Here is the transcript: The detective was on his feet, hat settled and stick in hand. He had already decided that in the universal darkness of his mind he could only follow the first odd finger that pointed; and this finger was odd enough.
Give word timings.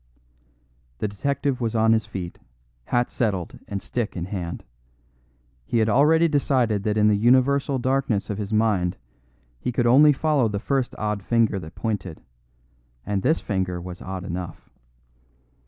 The 0.97 1.07
detective 1.07 1.61
was 1.61 1.75
on 1.75 1.93
his 1.93 2.07
feet, 2.07 2.39
hat 2.85 3.11
settled 3.11 3.59
and 3.67 3.83
stick 3.83 4.17
in 4.17 4.25
hand. 4.25 4.63
He 5.63 5.77
had 5.77 5.89
already 5.89 6.27
decided 6.27 6.81
that 6.85 6.97
in 6.97 7.07
the 7.07 7.15
universal 7.15 7.77
darkness 7.77 8.27
of 8.31 8.39
his 8.39 8.51
mind 8.51 8.97
he 9.59 9.71
could 9.71 9.85
only 9.85 10.11
follow 10.11 10.47
the 10.47 10.57
first 10.57 10.95
odd 10.97 11.21
finger 11.21 11.59
that 11.59 11.75
pointed; 11.75 12.19
and 13.05 13.21
this 13.21 13.41
finger 13.41 13.79
was 13.79 14.01
odd 14.01 14.23
enough. 14.23 14.71